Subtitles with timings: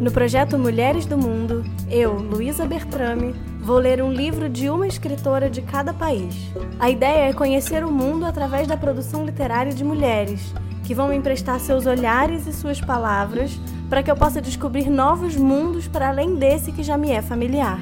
[0.00, 5.50] No projeto Mulheres do Mundo, eu, Luísa Bertrame, vou ler um livro de uma escritora
[5.50, 6.34] de cada país.
[6.78, 11.16] A ideia é conhecer o mundo através da produção literária de mulheres, que vão me
[11.16, 13.58] emprestar seus olhares e suas palavras
[13.90, 17.78] para que eu possa descobrir novos mundos para além desse que já me é familiar.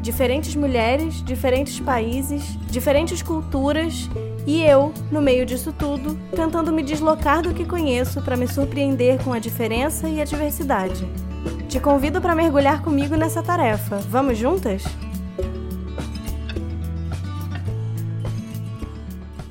[0.00, 4.08] Diferentes mulheres, diferentes países, diferentes culturas
[4.46, 9.22] e eu, no meio disso tudo, tentando me deslocar do que conheço para me surpreender
[9.22, 11.06] com a diferença e a diversidade.
[11.72, 13.96] Te convido para mergulhar comigo nessa tarefa.
[13.96, 14.82] Vamos juntas?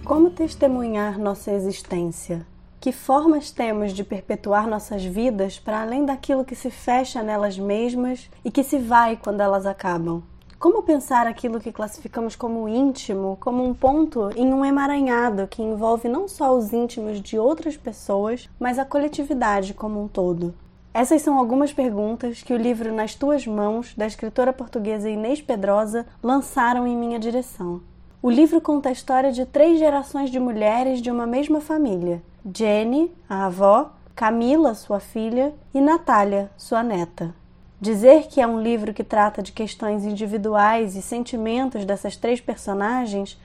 [0.06, 2.46] Como testemunhar nossa existência?
[2.80, 8.30] Que formas temos de perpetuar nossas vidas para além daquilo que se fecha nelas mesmas
[8.46, 10.22] e que se vai quando elas acabam?
[10.60, 16.08] Como pensar aquilo que classificamos como íntimo como um ponto em um emaranhado que envolve
[16.08, 20.54] não só os íntimos de outras pessoas, mas a coletividade como um todo?
[20.94, 26.06] Essas são algumas perguntas que o livro Nas Tuas Mãos, da escritora portuguesa Inês Pedrosa,
[26.22, 27.82] lançaram em minha direção.
[28.22, 32.22] O livro conta a história de três gerações de mulheres de uma mesma família:
[32.54, 37.34] Jenny, a avó, Camila, sua filha, e Natália, sua neta.
[37.80, 43.40] Dizer que é um livro que trata de questões individuais e sentimentos dessas três personagens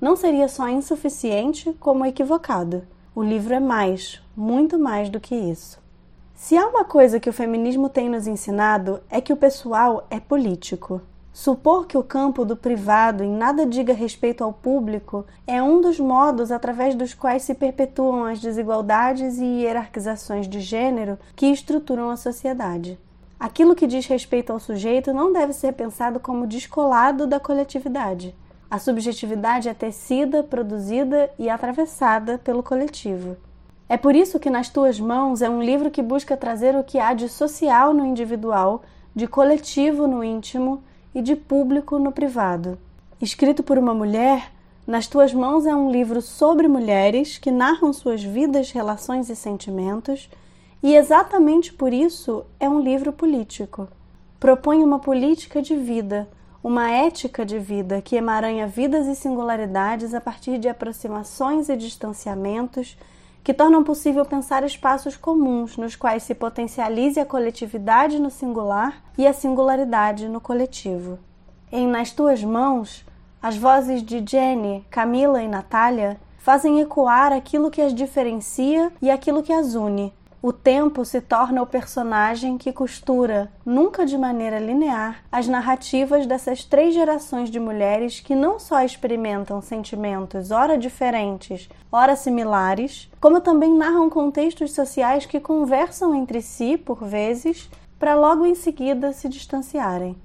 [0.00, 2.84] não seria só insuficiente, como equivocado.
[3.12, 5.81] O livro é mais, muito mais do que isso.
[6.34, 10.18] Se há uma coisa que o feminismo tem nos ensinado é que o pessoal é
[10.18, 11.00] político.
[11.32, 15.98] Supor que o campo do privado em nada diga respeito ao público é um dos
[15.98, 22.16] modos através dos quais se perpetuam as desigualdades e hierarquizações de gênero que estruturam a
[22.16, 22.98] sociedade.
[23.40, 28.34] Aquilo que diz respeito ao sujeito não deve ser pensado como descolado da coletividade.
[28.70, 33.36] A subjetividade é tecida, produzida e atravessada pelo coletivo.
[33.92, 36.98] É por isso que Nas Tuas Mãos é um livro que busca trazer o que
[36.98, 38.82] há de social no individual,
[39.14, 40.82] de coletivo no íntimo
[41.14, 42.78] e de público no privado.
[43.20, 44.50] Escrito por uma mulher,
[44.86, 50.30] Nas Tuas Mãos é um livro sobre mulheres que narram suas vidas, relações e sentimentos
[50.82, 53.86] e exatamente por isso é um livro político.
[54.40, 56.26] Propõe uma política de vida,
[56.64, 62.96] uma ética de vida que emaranha vidas e singularidades a partir de aproximações e distanciamentos
[63.42, 69.26] que tornam possível pensar espaços comuns nos quais se potencialize a coletividade no singular e
[69.26, 71.18] a singularidade no coletivo.
[71.70, 73.04] Em Nas Tuas Mãos,
[73.42, 79.42] as vozes de Jenny, Camila e Natália fazem ecoar aquilo que as diferencia e aquilo
[79.42, 85.22] que as une, o tempo se torna o personagem que costura, nunca de maneira linear,
[85.30, 92.16] as narrativas dessas três gerações de mulheres que não só experimentam sentimentos ora diferentes, ora
[92.16, 98.56] similares, como também narram contextos sociais que conversam entre si, por vezes, para logo em
[98.56, 100.16] seguida se distanciarem.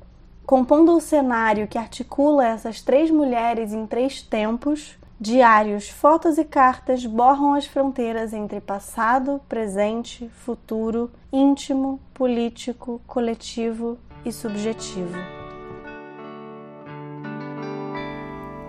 [0.48, 7.04] Compondo o cenário que articula essas três mulheres em três tempos, Diários, fotos e cartas
[7.04, 15.18] borram as fronteiras entre passado, presente, futuro, íntimo, político, coletivo e subjetivo.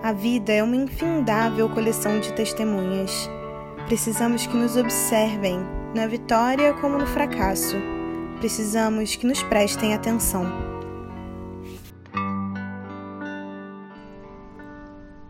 [0.03, 3.28] A vida é uma infindável coleção de testemunhas.
[3.87, 5.58] Precisamos que nos observem,
[5.94, 7.76] na vitória como no fracasso.
[8.38, 10.67] Precisamos que nos prestem atenção.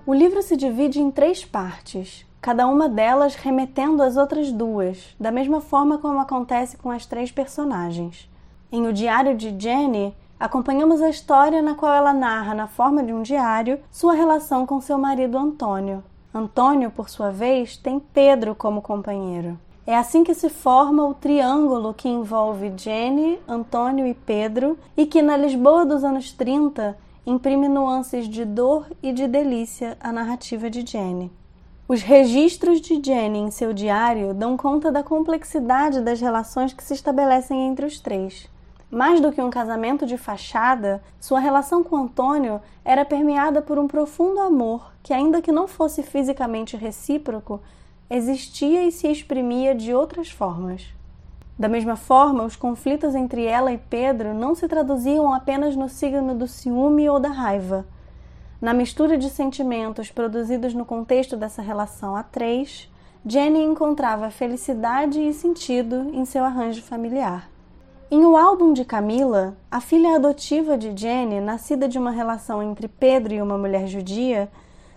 [0.08, 5.30] O livro se divide em três partes, cada uma delas remetendo às outras duas, da
[5.30, 8.26] mesma forma como acontece com as três personagens.
[8.72, 13.12] Em O Diário de Jenny, acompanhamos a história na qual ela narra, na forma de
[13.12, 16.02] um diário, sua relação com seu marido Antônio.
[16.32, 19.58] Antônio, por sua vez, tem Pedro como companheiro.
[19.86, 25.20] É assim que se forma o triângulo que envolve Jenny, Antônio e Pedro, e que
[25.20, 26.96] na Lisboa dos anos 30
[27.26, 31.30] imprime nuances de dor e de delícia à narrativa de Jenny.
[31.88, 36.92] Os registros de Jenny em seu diário dão conta da complexidade das relações que se
[36.92, 38.46] estabelecem entre os três.
[38.90, 43.86] Mais do que um casamento de fachada, sua relação com Antônio era permeada por um
[43.86, 47.60] profundo amor que, ainda que não fosse fisicamente recíproco,
[48.10, 50.97] existia e se exprimia de outras formas.
[51.58, 56.34] Da mesma forma, os conflitos entre ela e Pedro não se traduziam apenas no signo
[56.34, 57.84] do ciúme ou da raiva.
[58.60, 62.88] Na mistura de sentimentos produzidos no contexto dessa relação a três,
[63.26, 67.50] Jenny encontrava felicidade e sentido em seu arranjo familiar.
[68.10, 72.88] Em O Álbum de Camila, a filha adotiva de Jenny, nascida de uma relação entre
[72.88, 74.48] Pedro e uma mulher judia,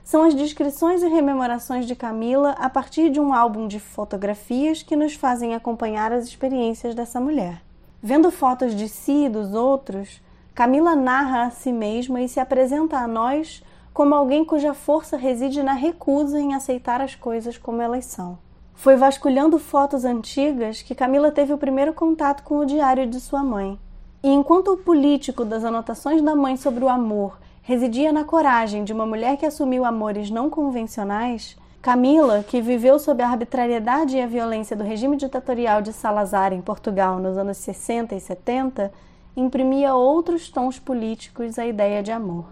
[0.04, 4.96] são as descrições e rememorações de Camila a partir de um álbum de fotografias que
[4.96, 7.62] nos fazem acompanhar as experiências dessa mulher.
[8.02, 10.22] Vendo fotos de si e dos outros,
[10.56, 13.64] Camila narra a si mesma e se apresenta a nós
[13.94, 18.38] como alguém cuja força reside na recusa em aceitar as coisas como elas são.
[18.74, 23.44] Foi vasculhando fotos antigas que Camila teve o primeiro contato com o diário de sua
[23.44, 23.78] mãe.
[24.24, 28.94] E enquanto o político das anotações da mãe sobre o amor residia na coragem de
[28.94, 34.28] uma mulher que assumiu amores não convencionais, Camila, que viveu sob a arbitrariedade e a
[34.28, 38.92] violência do regime ditatorial de Salazar em Portugal nos anos 60 e 70,
[39.36, 42.46] imprimia outros tons políticos à ideia de amor.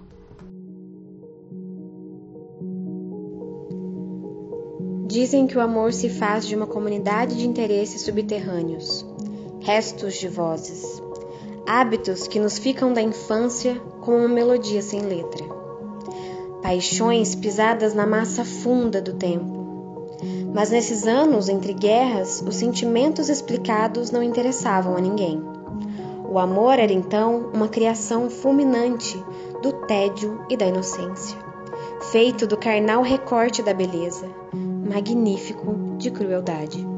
[5.06, 9.06] Dizem que o amor se faz de uma comunidade de interesses subterrâneos,
[9.60, 11.02] restos de vozes,
[11.70, 15.46] hábitos que nos ficam da infância como uma melodia sem letra,
[16.64, 20.18] paixões pisadas na massa funda do tempo.
[20.52, 25.44] Mas nesses anos entre guerras, os sentimentos explicados não interessavam a ninguém.
[26.28, 29.24] O amor era então uma criação fulminante
[29.62, 31.38] do tédio e da inocência,
[32.12, 36.89] feito do carnal recorte da beleza, magnífico de crueldade.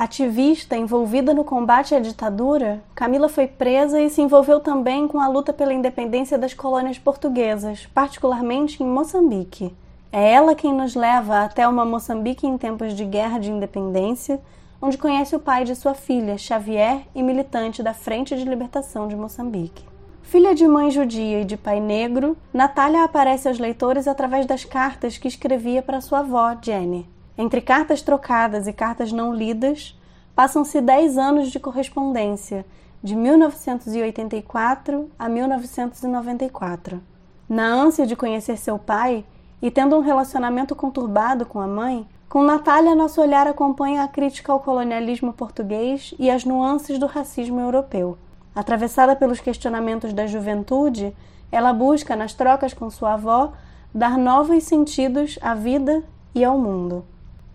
[0.00, 5.28] Ativista envolvida no combate à ditadura, Camila foi presa e se envolveu também com a
[5.28, 9.76] luta pela independência das colônias portuguesas, particularmente em Moçambique.
[10.10, 14.40] É ela quem nos leva até uma Moçambique em tempos de guerra de independência,
[14.80, 19.14] onde conhece o pai de sua filha, Xavier, e militante da Frente de Libertação de
[19.14, 19.84] Moçambique.
[20.22, 25.18] Filha de mãe judia e de pai negro, Natália aparece aos leitores através das cartas
[25.18, 27.06] que escrevia para sua avó, Jenny.
[27.36, 29.98] Entre cartas trocadas e cartas não lidas,
[30.34, 32.64] passam-se dez anos de correspondência,
[33.02, 37.02] de 1984 a 1994.
[37.48, 39.24] Na ânsia de conhecer seu pai,
[39.62, 44.52] e tendo um relacionamento conturbado com a mãe, com Natália nosso olhar acompanha a crítica
[44.52, 48.16] ao colonialismo português e as nuances do racismo europeu.
[48.54, 51.14] Atravessada pelos questionamentos da juventude,
[51.50, 53.52] ela busca, nas trocas com sua avó,
[53.92, 56.04] dar novos sentidos à vida
[56.34, 57.04] e ao mundo.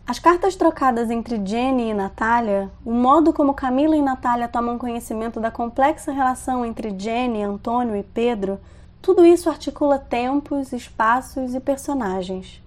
[0.07, 5.39] As cartas trocadas entre Jenny e Natália, o modo como Camila e Natália tomam conhecimento
[5.39, 8.59] da complexa relação entre Jenny, Antônio e Pedro,
[9.01, 12.61] tudo isso articula tempos, espaços e personagens.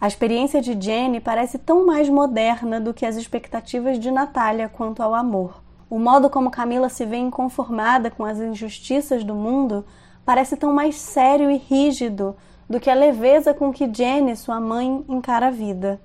[0.00, 5.00] A experiência de Jenny parece tão mais moderna do que as expectativas de Natália quanto
[5.00, 5.62] ao amor.
[5.88, 9.84] O modo como Camila se vê inconformada com as injustiças do mundo
[10.24, 12.34] parece tão mais sério e rígido
[12.68, 16.00] do que a leveza com que Jenny, sua mãe, encara a vida.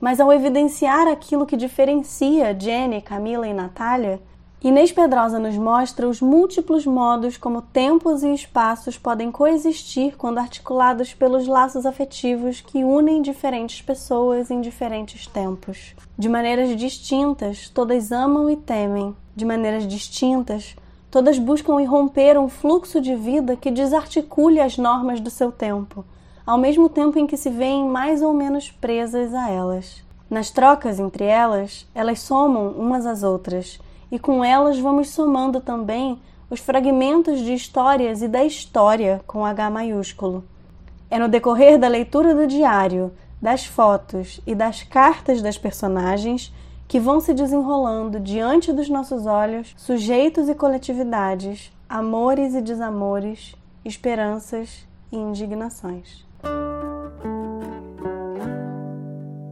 [0.00, 4.20] Mas ao evidenciar aquilo que diferencia Jenny, Camila e Natália,
[4.60, 11.14] Inês Pedrosa nos mostra os múltiplos modos como tempos e espaços podem coexistir quando articulados
[11.14, 15.94] pelos laços afetivos que unem diferentes pessoas em diferentes tempos.
[16.18, 19.14] De maneiras distintas, todas amam e temem.
[19.36, 20.74] De maneiras distintas,
[21.08, 26.04] todas buscam irromper um fluxo de vida que desarticule as normas do seu tempo,
[26.48, 30.02] ao mesmo tempo em que se veem mais ou menos presas a elas.
[30.30, 33.78] Nas trocas entre elas, elas somam umas às outras
[34.10, 36.18] e com elas vamos somando também
[36.48, 40.42] os fragmentos de histórias e da história com H maiúsculo.
[41.10, 46.50] É no decorrer da leitura do diário, das fotos e das cartas das personagens
[46.88, 54.88] que vão se desenrolando diante dos nossos olhos sujeitos e coletividades, amores e desamores, esperanças
[55.12, 56.26] e indignações.